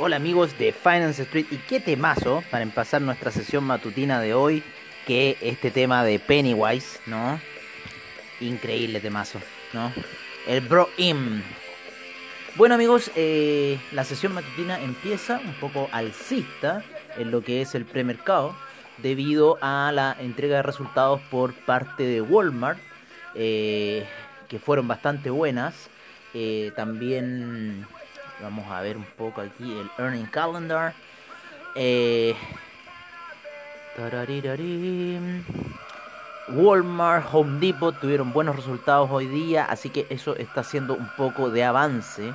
Hola 0.00 0.14
amigos 0.14 0.56
de 0.56 0.70
Finance 0.70 1.22
Street 1.22 1.46
y 1.50 1.56
qué 1.56 1.80
temazo 1.80 2.44
para 2.52 2.62
empezar 2.62 3.02
nuestra 3.02 3.32
sesión 3.32 3.64
matutina 3.64 4.20
de 4.20 4.32
hoy 4.32 4.62
que 5.08 5.36
este 5.40 5.72
tema 5.72 6.04
de 6.04 6.20
Pennywise, 6.20 7.00
¿no? 7.06 7.40
Increíble 8.40 9.00
temazo, 9.00 9.40
¿no? 9.72 9.92
El 10.46 10.60
Bro 10.60 10.88
Im. 10.98 11.42
Bueno 12.54 12.76
amigos, 12.76 13.10
eh, 13.16 13.80
la 13.90 14.04
sesión 14.04 14.34
matutina 14.34 14.80
empieza 14.80 15.40
un 15.44 15.54
poco 15.54 15.88
alcista 15.90 16.84
en 17.16 17.32
lo 17.32 17.42
que 17.42 17.60
es 17.60 17.74
el 17.74 17.84
premercado 17.84 18.54
debido 18.98 19.58
a 19.60 19.90
la 19.92 20.16
entrega 20.20 20.58
de 20.58 20.62
resultados 20.62 21.20
por 21.22 21.54
parte 21.54 22.04
de 22.04 22.20
Walmart 22.20 22.78
eh, 23.34 24.06
que 24.48 24.60
fueron 24.60 24.86
bastante 24.86 25.28
buenas. 25.28 25.90
Eh, 26.34 26.70
también 26.76 27.84
vamos 28.40 28.70
a 28.70 28.80
ver 28.80 28.96
un 28.96 29.04
poco 29.04 29.40
aquí 29.40 29.78
el 29.78 29.90
earning 29.98 30.26
calendar. 30.26 30.94
Eh. 31.74 32.34
Walmart, 36.50 37.26
Home 37.32 37.58
Depot 37.58 37.98
tuvieron 37.98 38.32
buenos 38.32 38.56
resultados 38.56 39.10
hoy 39.10 39.26
día, 39.26 39.64
así 39.64 39.90
que 39.90 40.06
eso 40.08 40.36
está 40.36 40.60
haciendo 40.60 40.94
un 40.94 41.08
poco 41.16 41.50
de 41.50 41.64
avance. 41.64 42.32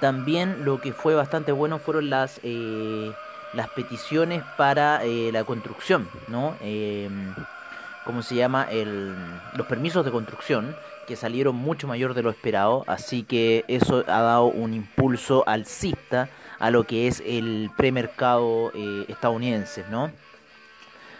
También 0.00 0.64
lo 0.64 0.80
que 0.80 0.92
fue 0.92 1.14
bastante 1.14 1.52
bueno 1.52 1.78
fueron 1.78 2.10
las 2.10 2.38
eh, 2.42 3.12
las 3.54 3.68
peticiones 3.70 4.42
para 4.56 5.02
eh, 5.04 5.30
la 5.32 5.44
construcción, 5.44 6.08
¿no? 6.28 6.54
Eh, 6.60 7.08
¿Cómo 8.04 8.22
se 8.22 8.36
llama? 8.36 8.68
El, 8.70 9.16
los 9.54 9.66
permisos 9.66 10.04
de 10.04 10.12
construcción 10.12 10.76
que 11.06 11.16
salieron 11.16 11.56
mucho 11.56 11.86
mayor 11.86 12.14
de 12.14 12.22
lo 12.22 12.30
esperado, 12.30 12.84
así 12.86 13.22
que 13.22 13.64
eso 13.68 14.04
ha 14.06 14.20
dado 14.20 14.46
un 14.46 14.74
impulso 14.74 15.44
alcista 15.46 16.28
a 16.58 16.70
lo 16.70 16.84
que 16.84 17.06
es 17.06 17.22
el 17.24 17.70
premercado 17.76 18.72
eh, 18.74 19.04
estadounidense, 19.08 19.84
¿no? 19.90 20.10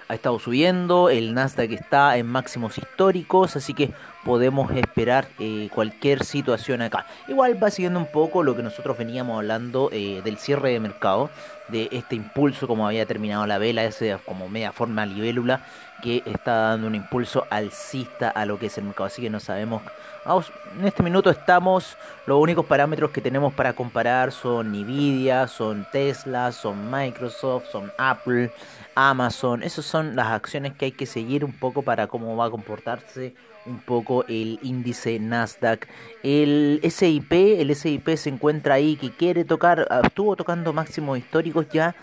ha 0.08 0.14
estado 0.14 0.38
subiendo, 0.38 1.10
el 1.10 1.34
Nasdaq 1.34 1.72
está 1.72 2.16
en 2.16 2.26
máximos 2.26 2.78
históricos, 2.78 3.56
así 3.56 3.74
que 3.74 3.90
podemos 4.24 4.70
esperar 4.72 5.28
eh, 5.38 5.68
cualquier 5.74 6.24
situación 6.24 6.82
acá. 6.82 7.06
Igual 7.28 7.62
va 7.62 7.70
siguiendo 7.70 7.98
un 7.98 8.06
poco 8.06 8.42
lo 8.42 8.54
que 8.54 8.62
nosotros 8.62 8.96
veníamos 8.96 9.36
hablando 9.36 9.88
eh, 9.92 10.20
del 10.24 10.38
cierre 10.38 10.70
de 10.70 10.80
mercado, 10.80 11.30
de 11.68 11.88
este 11.90 12.14
impulso 12.14 12.68
como 12.68 12.86
había 12.86 13.06
terminado 13.06 13.46
la 13.46 13.58
vela, 13.58 13.84
ese 13.84 14.16
como 14.24 14.48
media 14.48 14.72
forma 14.72 15.06
libélula 15.06 15.64
que 16.02 16.22
está 16.26 16.70
dando 16.70 16.86
un 16.86 16.94
impulso 16.94 17.46
alcista 17.50 18.30
a 18.30 18.46
lo 18.46 18.58
que 18.58 18.66
es 18.66 18.78
el 18.78 18.84
mercado. 18.84 19.06
Así 19.06 19.22
que 19.22 19.30
no 19.30 19.40
sabemos. 19.40 19.82
En 20.28 20.84
este 20.84 21.04
minuto 21.04 21.30
estamos. 21.30 21.96
Los 22.26 22.40
únicos 22.40 22.66
parámetros 22.66 23.12
que 23.12 23.20
tenemos 23.20 23.54
para 23.54 23.74
comparar 23.74 24.32
son 24.32 24.72
Nvidia, 24.72 25.46
son 25.46 25.86
Tesla, 25.92 26.50
son 26.50 26.90
Microsoft, 26.90 27.66
son 27.70 27.92
Apple, 27.96 28.50
Amazon. 28.96 29.62
Esas 29.62 29.84
son 29.84 30.16
las 30.16 30.26
acciones 30.26 30.72
que 30.72 30.86
hay 30.86 30.92
que 30.92 31.06
seguir 31.06 31.44
un 31.44 31.52
poco 31.52 31.82
para 31.82 32.08
cómo 32.08 32.36
va 32.36 32.46
a 32.46 32.50
comportarse 32.50 33.34
un 33.66 33.78
poco 33.78 34.24
el 34.26 34.58
índice 34.62 35.20
Nasdaq. 35.20 35.86
El 36.24 36.80
SIP, 36.82 37.32
el 37.32 37.76
SIP 37.76 38.16
se 38.16 38.30
encuentra 38.30 38.74
ahí 38.74 38.96
que 38.96 39.12
quiere 39.12 39.44
tocar, 39.44 39.86
estuvo 40.02 40.34
tocando 40.34 40.72
máximos 40.72 41.18
históricos 41.18 41.68
ya. 41.72 41.94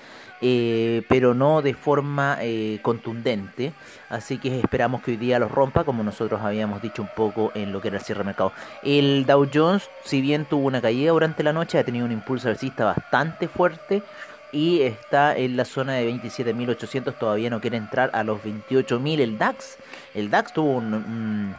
Eh, 0.45 1.03
pero 1.07 1.33
no 1.33 1.61
de 1.61 1.73
forma 1.73 2.37
eh, 2.41 2.79
contundente. 2.81 3.71
Así 4.09 4.37
que 4.39 4.59
esperamos 4.59 5.01
que 5.01 5.11
hoy 5.11 5.17
día 5.17 5.39
los 5.39 5.49
rompa, 5.49 5.85
como 5.85 6.03
nosotros 6.03 6.41
habíamos 6.41 6.81
dicho 6.81 7.01
un 7.01 7.07
poco 7.15 7.53
en 7.55 7.71
lo 7.71 7.79
que 7.79 7.87
era 7.87 7.97
el 7.97 8.03
cierre 8.13 8.23
mercado. 8.23 8.51
El 8.83 9.25
Dow 9.25 9.49
Jones, 9.51 9.89
si 10.03 10.21
bien 10.21 10.45
tuvo 10.45 10.67
una 10.67 10.81
caída 10.81 11.11
durante 11.11 11.43
la 11.43 11.53
noche, 11.53 11.79
ha 11.79 11.83
tenido 11.83 12.05
un 12.05 12.11
impulso 12.11 12.49
alcista 12.49 12.85
bastante 12.85 13.47
fuerte 13.47 14.03
y 14.51 14.81
está 14.81 15.35
en 15.35 15.57
la 15.57 15.65
zona 15.65 15.93
de 15.93 16.09
27.800. 16.11 17.15
Todavía 17.17 17.49
no 17.49 17.59
quiere 17.59 17.77
entrar 17.77 18.11
a 18.13 18.23
los 18.23 18.39
28.000. 18.41 19.19
El 19.19 19.37
DAX, 19.37 19.77
el 20.13 20.29
DAX 20.29 20.53
tuvo 20.53 20.77
un 20.77 21.55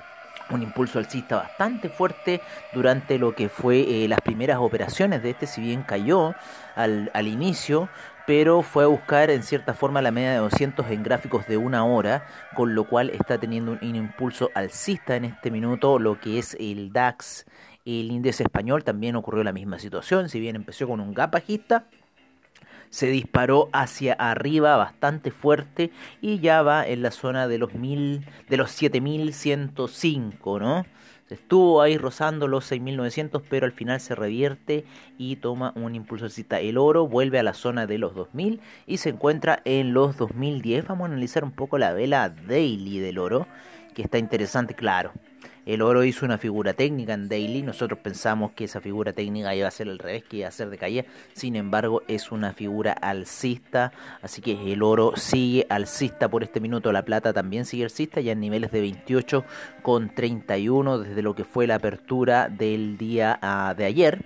un 0.50 0.62
impulso 0.62 0.99
alcista 0.99 1.37
bastante 1.37 1.88
fuerte 1.88 2.41
durante 2.72 3.19
lo 3.19 3.34
que 3.34 3.49
fue 3.49 4.05
eh, 4.05 4.09
las 4.09 4.21
primeras 4.21 4.59
operaciones 4.59 5.22
de 5.22 5.31
este, 5.31 5.47
si 5.47 5.60
bien 5.60 5.82
cayó 5.82 6.34
al, 6.75 7.10
al, 7.15 7.28
inicio, 7.28 7.88
pero 8.27 8.62
fue 8.62 8.84
a 8.84 8.88
buscar 8.88 9.31
en 9.31 9.43
cierta 9.43 9.75
forma 9.75 10.03
la 10.03 10.10
media 10.10 10.32
de 10.32 10.38
200 10.38 10.91
en 10.91 11.03
gráficos 11.03 11.47
de 11.47 11.56
una 11.56 11.84
hora, 11.84 12.27
con 12.55 12.75
lo 12.75 12.84
cual 12.84 13.10
está 13.10 13.38
teniendo 13.38 13.72
un, 13.72 13.78
un 13.82 13.97
impulso 13.97 14.50
alcista 14.55 15.16
en 15.16 15.25
este 15.25 15.50
minuto, 15.50 15.99
lo 15.99 16.21
que 16.21 16.38
es 16.38 16.56
el 16.61 16.93
DAX. 16.93 17.47
El 17.84 18.11
índice 18.11 18.43
español 18.43 18.82
también 18.82 19.15
ocurrió 19.15 19.44
la 19.44 19.53
misma 19.53 19.78
situación, 19.78 20.28
si 20.28 20.41
bien 20.41 20.56
empezó 20.56 20.88
con 20.88 21.00
un 21.00 21.12
gap 21.12 21.32
bajista, 21.32 21.84
se 22.94 23.09
disparó 23.09 23.71
hacia 23.72 24.12
arriba 24.12 24.77
bastante 24.77 25.32
fuerte 25.32 25.91
y 26.21 26.38
ya 26.38 26.62
va 26.62 26.87
en 26.87 27.03
la 27.03 27.10
zona 27.10 27.49
de 27.49 27.59
los 27.59 27.75
mil, 27.75 28.25
de 28.49 28.56
los 28.56 28.71
7105, 28.71 30.60
¿no? 30.60 30.87
Estuvo 31.28 31.82
ahí 31.82 31.99
rozando 31.99 32.47
los 32.47 32.71
6.900, 32.71 33.43
pero 33.50 33.66
al 33.66 33.72
final 33.72 33.99
se 34.00 34.15
revierte 34.15 34.84
y 35.19 35.34
toma 35.34 35.72
un 35.75 35.97
impulso 35.97 36.27
alcista. 36.27 36.60
El 36.60 36.78
oro 36.78 37.09
vuelve 37.09 37.41
a 37.41 37.43
la 37.43 37.55
zona 37.55 37.88
de 37.88 37.99
los 37.99 38.15
2.000 38.15 38.60
y 38.87 38.99
se 38.99 39.09
encuentra 39.09 39.61
en 39.65 39.93
los 39.93 40.16
2010. 40.16 40.87
Vamos 40.87 41.06
a 41.06 41.11
analizar 41.11 41.43
un 41.43 41.50
poco 41.50 41.78
la 41.78 41.93
vela 41.94 42.28
daily 42.28 43.00
del 43.00 43.19
oro, 43.19 43.49
que 43.94 44.03
está 44.03 44.19
interesante, 44.19 44.75
claro. 44.75 45.11
El 45.66 45.80
oro 45.80 46.04
hizo 46.04 46.26
una 46.26 46.36
figura 46.36 46.75
técnica 46.75 47.14
en 47.14 47.28
daily. 47.28 47.62
Nosotros 47.62 47.98
pensamos 47.98 48.52
que 48.52 48.64
esa 48.64 48.80
figura 48.80 49.12
técnica 49.14 49.54
iba 49.54 49.66
a 49.66 49.70
ser 49.70 49.88
al 49.88 49.98
revés, 49.98 50.25
que 50.25 50.38
iba 50.38 50.48
a 50.48 50.50
ser 50.50 50.69
de 50.69 50.76
caída. 50.76 51.04
Sin 51.32 51.56
embargo, 51.56 52.02
es 52.06 52.30
una 52.32 52.52
figura 52.52 52.92
alcista. 52.92 53.92
Así 54.20 54.42
que 54.42 54.72
el 54.72 54.82
oro 54.82 55.14
sigue 55.16 55.66
alcista 55.70 56.28
por 56.28 56.42
este 56.42 56.60
minuto. 56.60 56.92
La 56.92 57.04
plata 57.04 57.32
también 57.32 57.64
sigue 57.64 57.84
alcista, 57.84 58.20
ya 58.20 58.32
en 58.32 58.41
niveles 58.41 58.72
de 58.72 58.82
28 58.82 59.44
con 59.82 60.14
31 60.14 60.98
desde 60.98 61.22
lo 61.22 61.34
que 61.34 61.44
fue 61.44 61.66
la 61.66 61.76
apertura 61.76 62.48
del 62.48 62.98
día 62.98 63.41
uh, 63.42 63.75
de 63.75 63.84
ayer 63.86 64.25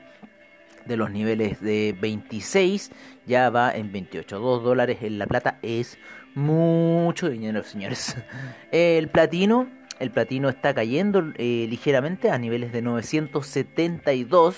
de 0.87 0.97
los 0.97 1.11
niveles 1.11 1.61
de 1.61 1.95
26 2.01 2.91
ya 3.27 3.51
va 3.51 3.71
en 3.71 3.93
28. 3.93 4.39
2 4.39 4.65
dólares 4.65 4.99
en 5.03 5.19
la 5.19 5.27
plata 5.27 5.59
es 5.61 5.99
mucho 6.35 7.29
dinero, 7.29 7.63
señores. 7.63 8.17
El 8.73 9.09
platino 9.09 9.69
el 10.01 10.11
platino 10.11 10.49
está 10.49 10.75
cayendo 10.75 11.33
eh, 11.37 11.67
ligeramente 11.69 12.31
a 12.31 12.39
niveles 12.39 12.73
de 12.73 12.83
972. 12.83 14.57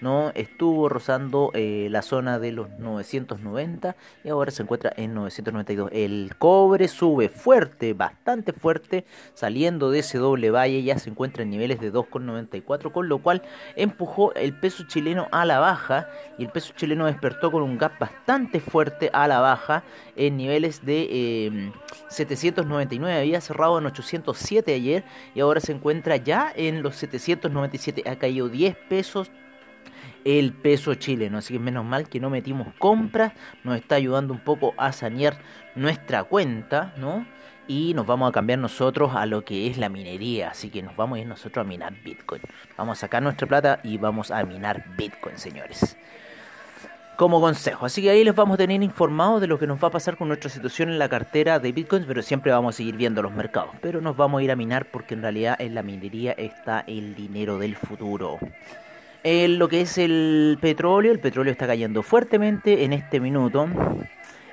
¿No? 0.00 0.32
Estuvo 0.34 0.88
rozando 0.88 1.50
eh, 1.54 1.88
la 1.90 2.02
zona 2.02 2.38
de 2.38 2.52
los 2.52 2.70
990 2.78 3.96
y 4.24 4.28
ahora 4.28 4.50
se 4.50 4.62
encuentra 4.62 4.92
en 4.96 5.14
992. 5.14 5.90
El 5.92 6.34
cobre 6.38 6.88
sube 6.88 7.28
fuerte, 7.28 7.94
bastante 7.94 8.52
fuerte, 8.52 9.04
saliendo 9.34 9.90
de 9.90 10.00
ese 10.00 10.18
doble 10.18 10.50
valle, 10.50 10.82
ya 10.82 10.98
se 10.98 11.10
encuentra 11.10 11.42
en 11.42 11.50
niveles 11.50 11.80
de 11.80 11.92
2,94, 11.92 12.92
con 12.92 13.08
lo 13.08 13.18
cual 13.18 13.42
empujó 13.76 14.34
el 14.34 14.58
peso 14.58 14.84
chileno 14.86 15.28
a 15.32 15.44
la 15.44 15.58
baja 15.58 16.08
y 16.38 16.44
el 16.44 16.50
peso 16.50 16.72
chileno 16.76 17.06
despertó 17.06 17.50
con 17.50 17.62
un 17.62 17.78
gap 17.78 17.98
bastante 17.98 18.60
fuerte 18.60 19.10
a 19.12 19.28
la 19.28 19.40
baja 19.40 19.84
en 20.16 20.36
niveles 20.36 20.84
de 20.84 21.08
eh, 21.10 21.72
799, 22.08 23.18
había 23.18 23.40
cerrado 23.40 23.78
en 23.78 23.86
807 23.86 24.74
ayer 24.74 25.04
y 25.34 25.40
ahora 25.40 25.60
se 25.60 25.72
encuentra 25.72 26.16
ya 26.16 26.52
en 26.54 26.82
los 26.82 26.96
797, 26.96 28.04
ha 28.08 28.16
caído 28.16 28.48
10 28.48 28.76
pesos 28.88 29.30
el 30.24 30.52
peso 30.52 30.94
chileno. 30.94 31.38
Así 31.38 31.54
que 31.54 31.60
menos 31.60 31.84
mal 31.84 32.08
que 32.08 32.20
no 32.20 32.30
metimos 32.30 32.68
compras, 32.78 33.32
nos 33.62 33.76
está 33.76 33.96
ayudando 33.96 34.32
un 34.32 34.40
poco 34.40 34.74
a 34.76 34.92
sanear 34.92 35.38
nuestra 35.74 36.24
cuenta, 36.24 36.92
¿no? 36.96 37.26
Y 37.66 37.94
nos 37.94 38.06
vamos 38.06 38.28
a 38.28 38.32
cambiar 38.32 38.58
nosotros 38.58 39.14
a 39.14 39.24
lo 39.24 39.44
que 39.44 39.68
es 39.68 39.78
la 39.78 39.88
minería. 39.88 40.50
Así 40.50 40.68
que 40.68 40.82
nos 40.82 40.94
vamos 40.96 41.16
a 41.16 41.20
ir 41.22 41.26
nosotros 41.26 41.64
a 41.64 41.68
minar 41.68 41.94
Bitcoin. 42.04 42.42
Vamos 42.76 42.98
a 42.98 43.00
sacar 43.00 43.22
nuestra 43.22 43.46
plata 43.46 43.80
y 43.82 43.96
vamos 43.96 44.30
a 44.30 44.44
minar 44.44 44.84
Bitcoin, 44.98 45.38
señores. 45.38 45.96
Como 47.16 47.40
consejo. 47.40 47.86
Así 47.86 48.02
que 48.02 48.10
ahí 48.10 48.24
les 48.24 48.34
vamos 48.34 48.54
a 48.54 48.58
tener 48.58 48.82
informados 48.82 49.40
de 49.40 49.46
lo 49.46 49.58
que 49.58 49.66
nos 49.66 49.82
va 49.82 49.88
a 49.88 49.92
pasar 49.92 50.16
con 50.16 50.28
nuestra 50.28 50.50
situación 50.50 50.90
en 50.90 50.98
la 50.98 51.08
cartera 51.08 51.58
de 51.58 51.72
Bitcoins. 51.72 52.06
Pero 52.06 52.20
siempre 52.22 52.52
vamos 52.52 52.74
a 52.74 52.76
seguir 52.76 52.96
viendo 52.96 53.22
los 53.22 53.32
mercados. 53.32 53.70
Pero 53.80 54.02
nos 54.02 54.16
vamos 54.16 54.40
a 54.40 54.44
ir 54.44 54.50
a 54.50 54.56
minar 54.56 54.90
porque 54.90 55.14
en 55.14 55.22
realidad 55.22 55.56
en 55.58 55.74
la 55.74 55.82
minería 55.82 56.32
está 56.32 56.84
el 56.86 57.14
dinero 57.14 57.58
del 57.58 57.76
futuro. 57.76 58.38
En 59.26 59.58
lo 59.58 59.68
que 59.68 59.80
es 59.80 59.96
el 59.96 60.58
petróleo, 60.60 61.10
el 61.10 61.18
petróleo 61.18 61.50
está 61.50 61.66
cayendo 61.66 62.02
fuertemente 62.02 62.84
en 62.84 62.92
este 62.92 63.20
minuto. 63.20 63.66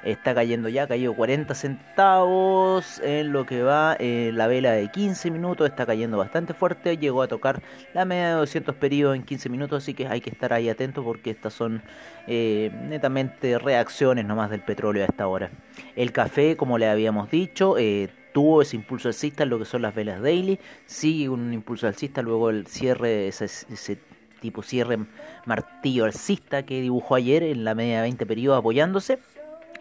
Está 0.01 0.33
cayendo 0.33 0.69
ya, 0.69 0.83
ha 0.83 0.87
caído 0.87 1.13
40 1.13 1.53
centavos 1.55 3.01
en 3.03 3.33
lo 3.33 3.45
que 3.45 3.63
va 3.63 3.97
eh, 3.99 4.31
la 4.33 4.47
vela 4.47 4.71
de 4.71 4.89
15 4.89 5.29
minutos. 5.29 5.67
Está 5.69 5.85
cayendo 5.85 6.17
bastante 6.17 6.53
fuerte. 6.53 6.95
Llegó 6.95 7.21
a 7.21 7.27
tocar 7.27 7.61
la 7.93 8.05
media 8.05 8.29
de 8.29 8.35
200 8.35 8.73
periodos 8.75 9.17
en 9.17 9.23
15 9.23 9.49
minutos. 9.49 9.83
Así 9.83 9.93
que 9.93 10.07
hay 10.07 10.21
que 10.21 10.29
estar 10.29 10.53
ahí 10.53 10.69
atento 10.69 11.03
porque 11.03 11.31
estas 11.31 11.53
son 11.53 11.83
eh, 12.27 12.71
netamente 12.87 13.59
reacciones 13.59 14.23
nomás 14.23 14.49
del 14.51 14.61
petróleo 14.61 15.03
a 15.03 15.07
esta 15.07 15.27
hora. 15.27 15.51
El 15.97 16.13
café, 16.13 16.55
como 16.55 16.77
le 16.77 16.87
habíamos 16.87 17.29
dicho, 17.29 17.77
eh, 17.77 18.07
tuvo 18.33 18.61
ese 18.61 18.77
impulso 18.77 19.09
alcista 19.09 19.43
en 19.43 19.49
lo 19.49 19.59
que 19.59 19.65
son 19.65 19.81
las 19.81 19.93
velas 19.93 20.21
daily. 20.21 20.59
Sigue 20.85 21.27
un 21.27 21.53
impulso 21.53 21.87
alcista 21.87 22.21
luego 22.21 22.49
el 22.49 22.67
cierre, 22.67 23.27
ese, 23.27 23.43
ese 23.45 23.97
tipo 24.41 24.63
cierre 24.63 24.97
martillo 25.45 26.03
alcista 26.03 26.63
que 26.63 26.81
dibujó 26.81 27.15
ayer 27.15 27.43
en 27.43 27.63
la 27.63 27.75
media 27.75 27.97
de 27.97 28.01
20 28.01 28.25
periodos 28.25 28.59
apoyándose 28.59 29.19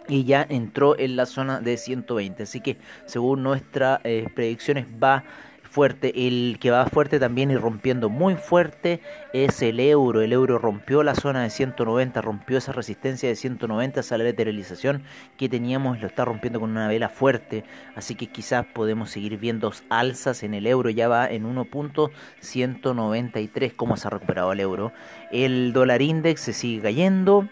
y 0.06 0.24
ya 0.24 0.46
entró 0.48 0.98
en 0.98 1.16
la 1.16 1.26
zona 1.26 1.60
de 1.60 1.76
120. 1.76 2.42
Así 2.42 2.60
que 2.60 2.76
según 3.06 3.42
nuestras 3.42 4.00
eh, 4.04 4.26
predicciones 4.34 4.86
va 5.02 5.24
fuerte. 5.70 6.26
El 6.26 6.58
que 6.60 6.70
va 6.70 6.84
fuerte 6.86 7.18
también 7.18 7.50
y 7.50 7.56
rompiendo 7.56 8.08
muy 8.08 8.34
fuerte 8.34 9.00
es 9.32 9.60
el 9.62 9.80
euro. 9.80 10.20
El 10.20 10.32
euro 10.32 10.58
rompió 10.58 11.02
la 11.02 11.14
zona 11.14 11.42
de 11.42 11.50
190, 11.50 12.20
rompió 12.20 12.58
esa 12.58 12.72
resistencia 12.72 13.28
de 13.28 13.34
190, 13.36 14.00
esa 14.00 14.18
lateralización 14.18 15.04
que 15.36 15.48
teníamos, 15.48 16.00
lo 16.00 16.08
está 16.08 16.24
rompiendo 16.24 16.58
con 16.60 16.70
una 16.70 16.88
vela 16.88 17.08
fuerte. 17.08 17.64
Así 17.94 18.16
que 18.16 18.26
quizás 18.26 18.66
podemos 18.66 19.10
seguir 19.10 19.38
viendo 19.38 19.72
alzas 19.88 20.42
en 20.42 20.54
el 20.54 20.66
euro. 20.66 20.90
Ya 20.90 21.06
va 21.08 21.30
en 21.30 21.44
1.193 21.44 23.76
cómo 23.76 23.96
se 23.96 24.08
ha 24.08 24.10
recuperado 24.10 24.52
el 24.52 24.60
euro. 24.60 24.92
El 25.30 25.72
dólar 25.72 26.02
index 26.02 26.40
se 26.40 26.52
sigue 26.52 26.82
cayendo. 26.82 27.48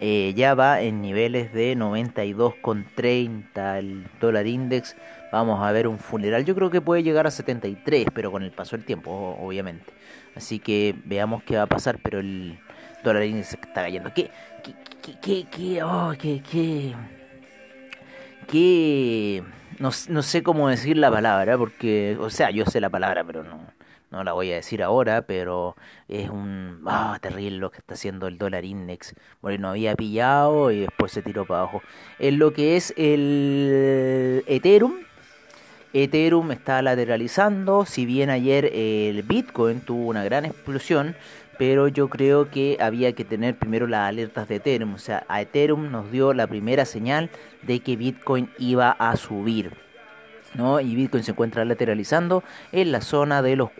Eh, 0.00 0.32
ya 0.36 0.54
va 0.54 0.80
en 0.80 1.02
niveles 1.02 1.52
de 1.52 1.76
92,30 1.76 3.78
el 3.78 4.06
dólar 4.20 4.46
index. 4.46 4.94
Vamos 5.32 5.62
a 5.62 5.72
ver 5.72 5.88
un 5.88 5.98
funeral. 5.98 6.44
Yo 6.44 6.54
creo 6.54 6.70
que 6.70 6.80
puede 6.80 7.02
llegar 7.02 7.26
a 7.26 7.30
73, 7.30 8.06
pero 8.14 8.30
con 8.30 8.42
el 8.42 8.50
paso 8.50 8.76
del 8.76 8.84
tiempo, 8.84 9.36
obviamente. 9.40 9.92
Así 10.34 10.58
que 10.58 10.94
veamos 11.04 11.42
qué 11.42 11.56
va 11.56 11.62
a 11.62 11.66
pasar, 11.66 11.98
pero 12.02 12.20
el 12.20 12.58
dólar 13.04 13.24
index 13.24 13.54
está 13.54 13.82
cayendo. 13.82 14.12
¿Qué, 14.14 14.30
qué, 14.62 15.18
qué, 15.20 15.46
qué, 15.50 15.82
oh, 15.82 16.14
qué, 16.18 16.42
qué, 16.50 16.94
qué, 18.46 19.42
no, 19.78 19.90
no 20.08 20.22
sé 20.22 20.42
cómo 20.42 20.68
decir 20.68 20.96
la 20.96 21.10
palabra, 21.10 21.58
porque, 21.58 22.16
o 22.20 22.30
sea, 22.30 22.50
yo 22.50 22.64
sé 22.66 22.80
la 22.80 22.90
palabra, 22.90 23.24
pero 23.24 23.44
no 23.44 23.78
no 24.10 24.24
la 24.24 24.32
voy 24.32 24.50
a 24.52 24.56
decir 24.56 24.82
ahora, 24.82 25.22
pero 25.22 25.76
es 26.08 26.30
un 26.30 26.82
ah, 26.86 27.18
terrible 27.20 27.58
lo 27.58 27.70
que 27.70 27.78
está 27.78 27.94
haciendo 27.94 28.26
el 28.26 28.38
dólar 28.38 28.64
index. 28.64 29.14
Bueno, 29.42 29.62
no 29.62 29.68
había 29.70 29.94
pillado 29.94 30.70
y 30.70 30.80
después 30.80 31.12
se 31.12 31.22
tiró 31.22 31.44
para 31.44 31.60
abajo. 31.60 31.82
En 32.18 32.38
lo 32.38 32.52
que 32.52 32.76
es 32.76 32.94
el 32.96 34.44
Ethereum, 34.46 34.94
Ethereum 35.92 36.52
está 36.52 36.82
lateralizando, 36.82 37.86
si 37.86 38.04
bien 38.04 38.30
ayer 38.30 38.66
el 38.66 39.22
Bitcoin 39.22 39.80
tuvo 39.80 40.08
una 40.08 40.22
gran 40.24 40.44
explosión, 40.44 41.16
pero 41.58 41.88
yo 41.88 42.08
creo 42.08 42.50
que 42.50 42.76
había 42.80 43.12
que 43.12 43.24
tener 43.24 43.56
primero 43.56 43.86
las 43.86 44.08
alertas 44.08 44.48
de 44.48 44.56
Ethereum, 44.56 44.94
o 44.94 44.98
sea, 44.98 45.24
a 45.28 45.40
Ethereum 45.40 45.90
nos 45.90 46.10
dio 46.12 46.32
la 46.34 46.46
primera 46.46 46.84
señal 46.84 47.30
de 47.62 47.80
que 47.80 47.96
Bitcoin 47.96 48.50
iba 48.58 48.90
a 48.90 49.16
subir. 49.16 49.72
¿no? 50.54 50.80
Y 50.80 50.94
Bitcoin 50.94 51.24
se 51.24 51.32
encuentra 51.32 51.64
lateralizando 51.64 52.42
en 52.72 52.92
la 52.92 53.00
zona 53.00 53.42
de 53.42 53.56
los 53.56 53.70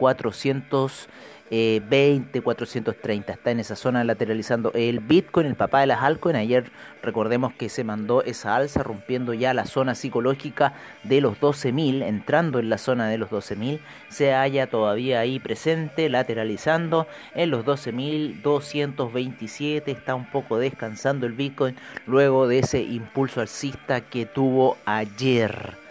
420, 1.49 2.43
430. 2.43 3.33
Está 3.33 3.50
en 3.50 3.59
esa 3.61 3.77
zona 3.77 4.05
lateralizando 4.05 4.73
el 4.75 5.00
Bitcoin, 5.00 5.47
el 5.47 5.55
papá 5.55 5.81
de 5.81 5.87
las 5.87 6.03
altcoins. 6.03 6.39
Ayer 6.39 6.71
recordemos 7.03 7.55
que 7.55 7.69
se 7.69 7.85
mandó 7.85 8.23
esa 8.23 8.56
alza 8.56 8.83
rompiendo 8.83 9.35
ya 9.35 9.53
la 9.55 9.67
zona 9.67 9.95
psicológica 9.95 10.73
de 11.05 11.21
los 11.21 11.39
12.000, 11.41 12.03
entrando 12.03 12.59
en 12.59 12.71
la 12.71 12.79
zona 12.79 13.09
de 13.09 13.19
los 13.19 13.31
12.000. 13.31 13.79
Se 14.09 14.33
halla 14.33 14.69
todavía 14.69 15.21
ahí 15.21 15.39
presente, 15.39 16.09
lateralizando 16.09 17.06
en 17.35 17.50
los 17.50 17.65
12.227. 17.65 19.89
Está 19.89 20.15
un 20.15 20.25
poco 20.27 20.59
descansando 20.59 21.27
el 21.27 21.33
Bitcoin 21.33 21.75
luego 22.06 22.47
de 22.47 22.61
ese 22.61 22.83
impulso 22.83 23.41
alcista 23.41 24.03
que 24.03 24.27
tuvo 24.27 24.77
ayer. 24.85 25.88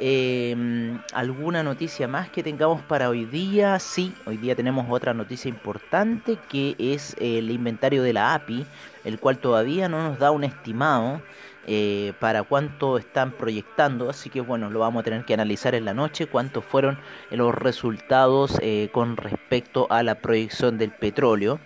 Eh, 0.00 0.96
¿Alguna 1.12 1.64
noticia 1.64 2.06
más 2.06 2.30
que 2.30 2.44
tengamos 2.44 2.82
para 2.82 3.08
hoy 3.08 3.24
día? 3.24 3.78
Sí, 3.80 4.14
hoy 4.26 4.36
día 4.36 4.54
tenemos 4.54 4.86
otra 4.88 5.12
noticia 5.12 5.48
importante 5.48 6.38
que 6.48 6.76
es 6.78 7.16
el 7.18 7.50
inventario 7.50 8.04
de 8.04 8.12
la 8.12 8.34
API, 8.34 8.64
el 9.04 9.18
cual 9.18 9.38
todavía 9.38 9.88
no 9.88 10.02
nos 10.04 10.18
da 10.20 10.30
un 10.30 10.44
estimado 10.44 11.20
eh, 11.66 12.12
para 12.20 12.44
cuánto 12.44 12.96
están 12.96 13.32
proyectando, 13.32 14.08
así 14.08 14.30
que 14.30 14.40
bueno, 14.40 14.70
lo 14.70 14.78
vamos 14.78 15.00
a 15.00 15.04
tener 15.04 15.24
que 15.24 15.34
analizar 15.34 15.74
en 15.74 15.84
la 15.84 15.94
noche, 15.94 16.26
cuántos 16.26 16.64
fueron 16.64 16.98
los 17.30 17.52
resultados 17.52 18.56
eh, 18.62 18.90
con 18.92 19.16
respecto 19.16 19.88
a 19.90 20.04
la 20.04 20.14
proyección 20.14 20.78
del 20.78 20.92
petróleo. 20.92 21.58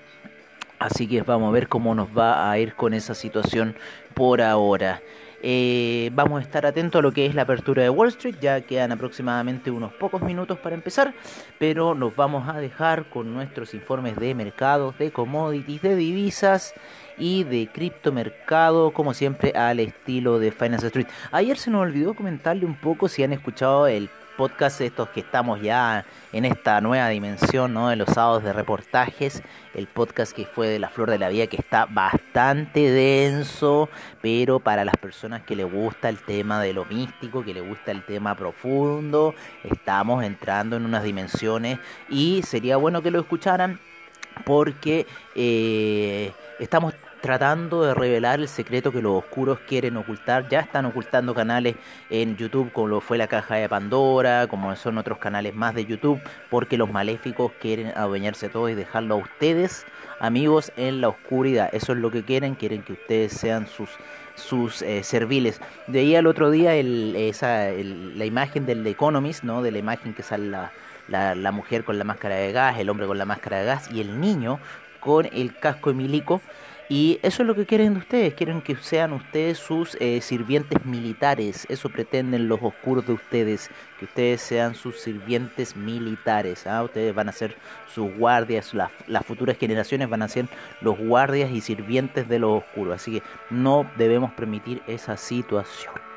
Así 0.79 1.07
que 1.07 1.23
vamos 1.23 1.51
a 1.51 1.53
ver 1.53 1.69
cómo 1.69 1.95
nos 1.95 2.09
va 2.09 2.51
a 2.51 2.59
ir 2.59 2.75
con 2.75 2.95
esa 2.95 3.15
situación 3.15 3.77
por 4.15 4.41
ahora. 4.41 5.01
Eh, 5.45 6.11
vamos 6.15 6.41
a 6.41 6.43
estar 6.43 6.65
atentos 6.67 7.01
a 7.01 7.03
lo 7.03 7.11
que 7.11 7.27
es 7.27 7.35
la 7.35 7.43
apertura 7.43 7.83
de 7.83 7.91
Wall 7.91 8.09
Street, 8.09 8.37
ya 8.41 8.61
quedan 8.61 8.93
aproximadamente 8.93 9.73
unos 9.73 9.93
pocos 9.93 10.23
minutos 10.23 10.57
para 10.59 10.77
empezar, 10.77 11.15
pero 11.59 11.97
nos 11.97 12.15
vamos 12.15 12.49
a 12.49 12.61
dejar 12.61 13.07
con 13.11 13.35
nuestros 13.35 13.75
informes 13.75 14.17
de 14.17 14.37
mercados, 14.37 14.97
de 14.99 15.11
commodities, 15.11 15.83
de 15.83 15.97
divisas 15.97 16.75
y 17.19 17.43
de 17.43 17.69
criptomercado, 17.73 18.93
como 18.93 19.15
siempre 19.15 19.51
al 19.57 19.81
estilo 19.81 20.39
de 20.39 20.53
Finance 20.53 20.87
Street. 20.87 21.09
Ayer 21.33 21.59
se 21.59 21.71
nos 21.71 21.83
olvidó 21.83 22.15
comentarle 22.15 22.65
un 22.65 22.77
poco 22.77 23.09
si 23.09 23.25
han 23.25 23.33
escuchado 23.33 23.89
el 23.89 24.11
podcast 24.37 24.81
estos 24.81 25.09
que 25.11 25.21
estamos 25.21 25.61
ya 25.61 26.05
en 26.33 26.45
esta 26.45 26.81
nueva 26.81 27.09
dimensión, 27.09 27.75
¿no? 27.75 27.89
De 27.89 27.97
los 27.97 28.09
sábados 28.09 28.43
de 28.43 28.53
reportajes, 28.53 29.43
el 29.75 29.87
podcast 29.87 30.33
que 30.33 30.47
fue 30.47 30.69
de 30.69 30.79
la 30.79 30.89
Flor 30.89 31.11
de 31.11 31.19
la 31.19 31.29
Vida 31.29 31.47
que 31.47 31.57
está 31.57 31.87
bastante 31.87 32.91
denso, 32.91 33.89
pero 34.21 34.61
para 34.61 34.85
las 34.85 34.97
personas 34.97 35.43
que 35.43 35.57
le 35.57 35.65
gusta 35.65 36.09
el 36.09 36.19
tema 36.19 36.61
de 36.61 36.73
lo 36.73 36.85
místico, 36.85 37.45
que 37.45 37.55
le 37.55 37.61
gusta 37.61 37.91
el 37.91 38.05
tema 38.05 38.35
profundo, 38.35 39.35
estamos 39.65 40.25
entrando 40.25 40.77
en 40.77 40.85
unas 40.85 41.05
dimensiones 41.05 41.79
y 42.09 42.43
sería 42.43 42.77
bueno 42.77 43.03
que 43.03 43.11
lo 43.11 43.21
escucharan 43.21 43.81
porque 44.45 45.07
eh, 45.35 46.33
estamos 46.59 46.95
tratando 47.23 47.85
de 47.85 47.95
revelar 47.95 48.41
el 48.41 48.49
secreto 48.49 48.91
que 48.91 49.01
los 49.01 49.13
oscuros 49.13 49.61
quieren 49.61 49.97
ocultar. 49.97 50.49
Ya 50.49 50.61
están 50.61 50.85
ocultando 50.85 51.35
canales 51.35 51.77
en 52.11 52.37
YouTube 52.37 52.73
como 52.73 52.89
lo 52.89 53.01
fue 53.01 53.17
la 53.17 53.29
caja 53.29 53.55
de 53.55 53.69
Pandora, 53.69 54.49
como 54.49 54.75
son 54.75 54.99
otros 54.99 55.19
canales 55.19 55.55
más 55.55 55.75
de 55.75 55.87
YouTube, 55.87 56.21
porque 56.51 56.77
los 56.77 56.91
maléficos 56.91 57.53
quieren 57.61 57.93
adueñarse 57.97 58.49
todo 58.49 58.69
y 58.69 58.75
dejarlo 58.75 59.15
a 59.15 59.19
ustedes, 59.19 59.87
amigos, 60.19 60.73
en 60.77 61.01
la 61.01 61.09
oscuridad. 61.09 61.71
Eso 61.73 61.93
es 61.93 61.99
lo 61.99 62.11
que 62.11 62.25
quieren, 62.25 62.57
quieren 62.57 62.83
que 62.83 62.95
ustedes 62.95 63.33
sean 63.33 63.67
sus 63.67 63.89
sus 64.35 64.81
eh, 64.83 65.03
serviles. 65.05 65.61
De 65.87 66.01
ahí 66.01 66.17
al 66.17 66.27
otro 66.27 66.51
día 66.51 66.75
el, 66.75 67.15
esa, 67.17 67.67
la 67.71 68.25
imagen 68.25 68.65
del 68.65 68.85
Economist, 68.87 69.45
¿no? 69.45 69.63
de 69.63 69.71
la 69.71 69.79
imagen 69.79 70.15
que 70.15 70.23
sale 70.23 70.49
la, 70.49 70.73
la, 71.07 71.35
la, 71.35 71.53
mujer 71.53 71.85
con 71.85 71.99
la 71.99 72.05
máscara 72.05 72.37
de 72.37 72.51
gas, 72.51 72.79
el 72.79 72.89
hombre 72.89 73.07
con 73.07 73.19
la 73.19 73.27
máscara 73.27 73.59
de 73.59 73.67
gas 73.67 73.91
y 73.93 74.01
el 74.01 74.21
niño 74.21 74.59
con 75.03 75.29
el 75.33 75.55
casco 75.59 75.93
de. 75.93 76.41
Y 76.95 77.19
eso 77.23 77.43
es 77.43 77.47
lo 77.47 77.55
que 77.55 77.65
quieren 77.65 77.95
de 77.95 78.01
ustedes, 78.01 78.35
quieren 78.35 78.61
que 78.61 78.77
sean 78.77 79.15
ustedes 79.15 79.57
sus 79.57 79.97
eh, 79.99 80.21
sirvientes 80.21 80.85
militares, 80.85 81.65
eso 81.71 81.89
pretenden 81.89 82.49
los 82.49 82.61
oscuros 82.63 83.07
de 83.07 83.15
ustedes, 83.15 83.71
que 83.99 84.05
ustedes 84.05 84.43
sean 84.43 84.75
sus 84.75 85.01
sirvientes 85.01 85.75
militares, 85.75 86.67
¿ah? 86.67 86.83
ustedes 86.83 87.15
van 87.15 87.31
a 87.31 87.33
ser 87.33 87.57
sus 87.87 88.15
guardias, 88.15 88.75
las 88.75 89.25
futuras 89.25 89.57
generaciones 89.57 90.11
van 90.11 90.21
a 90.21 90.29
ser 90.29 90.49
los 90.83 90.99
guardias 90.99 91.51
y 91.51 91.63
sirvientes 91.63 92.29
de 92.29 92.39
los 92.39 92.63
oscuros, 92.63 92.97
así 92.97 93.13
que 93.13 93.23
no 93.49 93.91
debemos 93.97 94.31
permitir 94.33 94.83
esa 94.87 95.17
situación. 95.17 96.12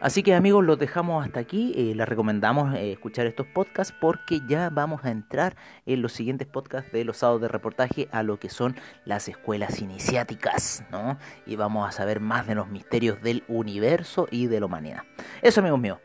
Así 0.00 0.22
que 0.22 0.34
amigos, 0.34 0.64
los 0.64 0.78
dejamos 0.78 1.24
hasta 1.24 1.40
aquí. 1.40 1.72
Eh, 1.76 1.94
les 1.94 2.08
recomendamos 2.08 2.74
eh, 2.74 2.92
escuchar 2.92 3.26
estos 3.26 3.46
podcasts 3.46 3.94
porque 3.98 4.40
ya 4.46 4.70
vamos 4.70 5.04
a 5.04 5.10
entrar 5.10 5.56
en 5.86 6.02
los 6.02 6.12
siguientes 6.12 6.46
podcasts 6.46 6.92
de 6.92 7.04
los 7.04 7.18
sábados 7.18 7.40
de 7.42 7.48
reportaje 7.48 8.08
a 8.12 8.22
lo 8.22 8.38
que 8.38 8.50
son 8.50 8.76
las 9.04 9.28
escuelas 9.28 9.80
iniciáticas, 9.80 10.84
¿no? 10.90 11.18
Y 11.46 11.56
vamos 11.56 11.88
a 11.88 11.92
saber 11.92 12.20
más 12.20 12.46
de 12.46 12.54
los 12.54 12.68
misterios 12.68 13.22
del 13.22 13.44
universo 13.48 14.28
y 14.30 14.46
de 14.46 14.60
la 14.60 14.66
humanidad. 14.66 15.02
Eso 15.42 15.60
amigos 15.60 15.80
míos. 15.80 15.98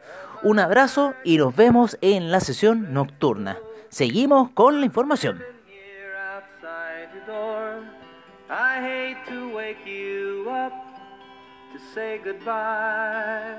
Un 0.44 0.60
abrazo 0.60 1.14
y 1.24 1.38
nos 1.38 1.56
vemos 1.56 1.98
en 2.02 2.32
la 2.32 2.40
sesión 2.40 2.94
nocturna. 2.94 3.58
Seguimos 3.90 4.52
con 4.52 4.80
la 4.80 4.86
información. 4.86 5.44
Say 11.80 12.20
goodbye. 12.24 13.56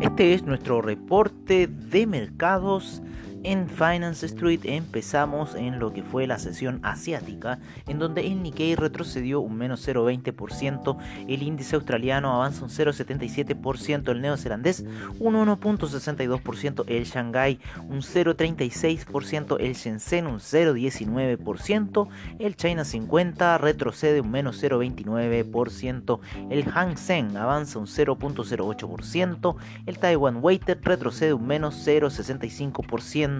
Este 0.00 0.34
es 0.34 0.42
nuestro 0.44 0.82
reporte 0.82 1.66
de 1.66 2.06
mercados 2.06 3.02
en 3.46 3.68
Finance 3.68 4.26
Street 4.26 4.60
empezamos 4.64 5.54
en 5.54 5.78
lo 5.78 5.92
que 5.92 6.02
fue 6.02 6.26
la 6.26 6.36
sesión 6.36 6.80
asiática, 6.82 7.60
en 7.86 8.00
donde 8.00 8.26
el 8.26 8.42
Nikkei 8.42 8.74
retrocedió 8.74 9.40
un 9.40 9.56
menos 9.56 9.86
0,20%, 9.86 10.96
el 11.28 11.42
índice 11.44 11.76
australiano 11.76 12.34
avanza 12.34 12.64
un 12.64 12.70
0,77%, 12.70 14.10
el 14.10 14.20
neozelandés 14.20 14.84
un 15.20 15.34
1,62%, 15.34 16.84
el 16.88 17.04
Shanghai 17.04 17.60
un 17.88 17.98
0,36%, 17.98 19.56
el 19.60 19.74
Shenzhen 19.74 20.26
un 20.26 20.40
0,19%, 20.40 22.08
el 22.40 22.56
China 22.56 22.84
50 22.84 23.58
retrocede 23.58 24.22
un 24.22 24.30
menos 24.32 24.60
0,29%, 24.60 26.18
el 26.50 26.64
Hang 26.64 26.96
Seng 26.96 27.36
avanza 27.36 27.78
un 27.78 27.86
0,08%, 27.86 29.56
el 29.86 29.98
Taiwan 30.00 30.38
Weighted 30.42 30.78
retrocede 30.82 31.32
un 31.32 31.46
menos 31.46 31.86
0,65%, 31.86 33.35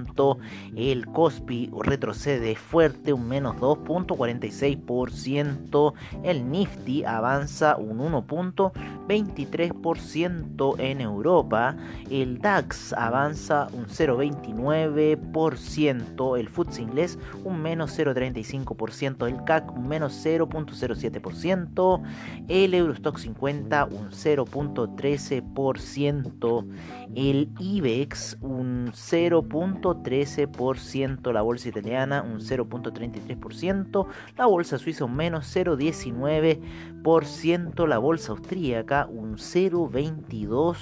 el 0.77 1.07
Cospi 1.07 1.71
retrocede 1.83 2.55
fuerte, 2.57 3.13
un 3.13 3.29
menos 3.29 3.57
2.46%. 3.57 5.93
El 6.23 6.51
Nifty 6.51 7.05
avanza 7.05 7.77
un 7.77 7.99
1.23% 7.99 10.79
en 10.79 11.01
Europa. 11.01 11.75
El 12.11 12.39
DAX 12.39 12.93
avanza 12.93 13.69
un 13.73 13.87
0.29%. 13.87 16.39
El 16.39 16.49
FTSE 16.49 16.83
inglés 16.83 17.19
un 17.45 17.63
menos 17.63 17.99
0.35%. 17.99 19.27
El 19.27 19.43
CAC 19.45 19.75
un 19.77 19.89
menos 19.89 20.13
0.07%. 20.25 22.03
El 22.49 22.75
Eurostock 22.75 23.19
50 23.19 23.87
un 23.87 24.11
0.13%. 24.11 26.67
El 27.15 27.49
IBEX 27.59 28.37
un 28.41 28.91
0. 28.93 29.47
13%, 29.95 31.33
la 31.33 31.43
bolsa 31.43 31.69
italiana 31.69 32.23
un 32.23 32.41
0.33%, 32.41 34.07
la 34.37 34.47
bolsa 34.47 34.79
suiza 34.79 35.05
un 35.05 35.17
menos 35.17 35.55
0.19%, 35.55 37.87
la 37.87 37.99
bolsa 37.99 38.33
austríaca 38.33 39.07
un 39.07 39.37
0.22%. 39.37 40.77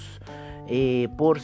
Eh, 0.66 1.10
por. 1.18 1.34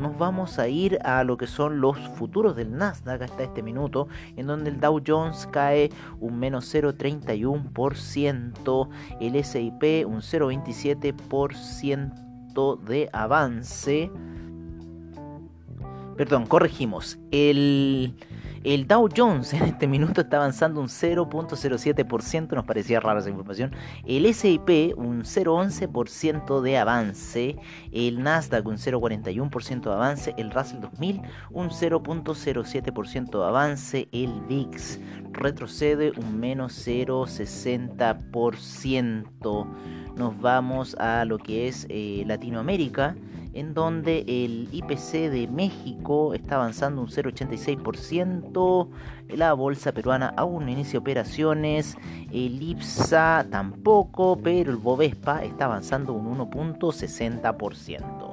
Nos 0.00 0.16
vamos 0.16 0.60
a 0.60 0.68
ir 0.68 1.00
a 1.04 1.24
lo 1.24 1.36
que 1.36 1.48
son 1.48 1.80
los 1.80 1.98
futuros 2.10 2.54
del 2.54 2.76
Nasdaq 2.76 3.22
hasta 3.22 3.42
este 3.42 3.60
minuto, 3.62 4.06
en 4.36 4.46
donde 4.46 4.70
el 4.70 4.78
Dow 4.80 5.02
Jones 5.04 5.48
cae 5.50 5.90
un 6.20 6.38
menos 6.38 6.72
0,31%, 6.72 8.88
el 9.20 9.44
SIP 9.44 10.06
un 10.06 10.20
0,27% 10.20 12.76
de 12.84 13.10
avance. 13.12 14.12
Perdón, 16.18 16.44
corregimos. 16.46 17.18
El, 17.30 18.14
el 18.64 18.88
Dow 18.88 19.08
Jones 19.16 19.54
en 19.54 19.62
este 19.62 19.86
minuto 19.86 20.22
está 20.22 20.38
avanzando 20.38 20.80
un 20.80 20.88
0.07%, 20.88 22.56
nos 22.56 22.64
parecía 22.64 22.98
rara 22.98 23.20
esa 23.20 23.30
información. 23.30 23.70
El 24.04 24.34
SIP 24.34 24.96
un 24.96 25.22
0.11% 25.22 26.60
de 26.60 26.76
avance. 26.76 27.54
El 27.92 28.24
Nasdaq 28.24 28.66
un 28.66 28.78
0.41% 28.78 29.82
de 29.82 29.92
avance. 29.92 30.34
El 30.36 30.50
Russell 30.50 30.80
2000 30.80 31.22
un 31.50 31.70
0.07% 31.70 33.38
de 33.38 33.46
avance. 33.46 34.08
El 34.10 34.40
VIX 34.48 34.98
retrocede 35.30 36.10
un 36.16 36.40
menos 36.40 36.84
0.60%. 36.84 39.66
Nos 40.16 40.40
vamos 40.40 40.96
a 40.96 41.24
lo 41.24 41.38
que 41.38 41.68
es 41.68 41.86
eh, 41.88 42.24
Latinoamérica 42.26 43.14
en 43.52 43.74
donde 43.74 44.20
el 44.26 44.68
IPC 44.72 45.30
de 45.30 45.48
México 45.50 46.34
está 46.34 46.56
avanzando 46.56 47.02
un 47.02 47.08
0,86%, 47.08 48.88
la 49.30 49.52
bolsa 49.52 49.92
peruana 49.92 50.32
aún 50.36 50.66
no 50.66 50.70
inicia 50.70 50.98
operaciones, 50.98 51.96
el 52.32 52.62
IPSA 52.62 53.46
tampoco, 53.50 54.38
pero 54.42 54.70
el 54.70 54.76
Bovespa 54.76 55.44
está 55.44 55.66
avanzando 55.66 56.12
un 56.12 56.38
1,60%. 56.38 58.27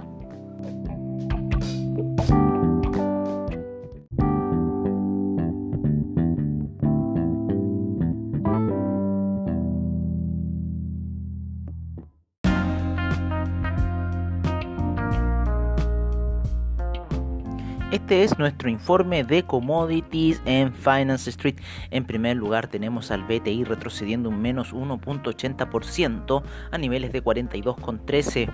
Este 17.96 18.26
es 18.26 18.38
nuestro 18.38 18.70
informe 18.70 19.24
de 19.24 19.44
commodities 19.44 20.42
en 20.44 20.74
Finance 20.74 21.30
Street. 21.30 21.56
En 21.92 22.04
primer 22.04 22.36
lugar 22.36 22.68
tenemos 22.68 23.10
al 23.10 23.24
BTI 23.24 23.64
retrocediendo 23.64 24.28
un 24.28 24.42
menos 24.42 24.74
1.80% 24.74 26.44
a 26.72 26.78
niveles 26.78 27.14
de 27.14 27.24
42,13. 27.24 28.52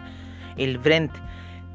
El 0.58 0.78
Brent 0.78 1.12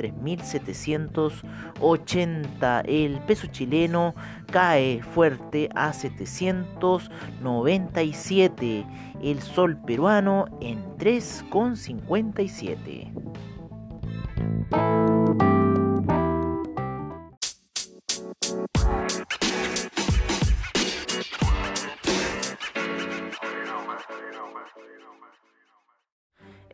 3.780, 0.43 2.83
el 2.85 3.19
peso 3.21 3.47
chileno 3.47 4.13
cae 4.51 5.01
fuerte 5.01 5.69
a 5.75 5.93
797, 5.93 8.85
el 9.23 9.41
sol 9.41 9.77
peruano 9.85 10.45
en 10.61 10.83
3,57. 10.97 13.11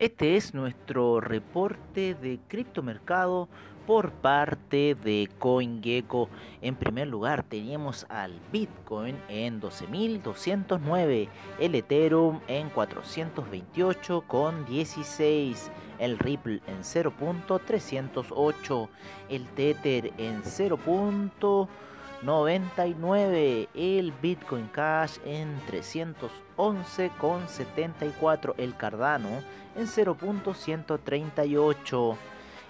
Este 0.00 0.36
es 0.38 0.54
nuestro 0.54 1.20
reporte 1.20 2.14
de 2.14 2.40
criptomercado 2.48 3.50
por 3.86 4.12
parte 4.12 4.94
de 4.94 5.28
CoinGecko. 5.38 6.30
En 6.62 6.74
primer 6.74 7.06
lugar 7.06 7.42
teníamos 7.42 8.06
al 8.08 8.40
Bitcoin 8.50 9.18
en 9.28 9.60
12.209, 9.60 11.28
el 11.58 11.74
Ethereum 11.74 12.40
en 12.48 12.72
428,16, 12.72 15.70
el 15.98 16.18
Ripple 16.18 16.62
en 16.66 16.78
0.308, 16.78 18.88
el 19.28 19.46
Tether 19.48 20.14
en 20.16 20.40
0. 20.42 20.78
99 22.22 23.68
el 23.74 24.12
Bitcoin 24.20 24.68
Cash 24.68 25.16
en 25.24 25.58
311,74 25.66 28.54
el 28.58 28.76
Cardano 28.76 29.42
en 29.74 29.86
0.138 29.86 32.16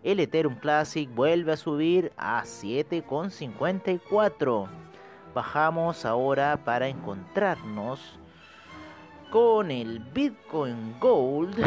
El 0.03 0.19
Ethereum 0.19 0.55
Classic 0.55 1.07
vuelve 1.13 1.51
a 1.53 1.57
subir 1.57 2.11
a 2.17 2.43
7,54. 2.43 4.67
Bajamos 5.33 6.05
ahora 6.05 6.63
para 6.63 6.87
encontrarnos 6.87 8.19
con 9.31 9.71
el 9.71 9.97
Bitcoin 9.99 10.95
Gold, 10.99 11.57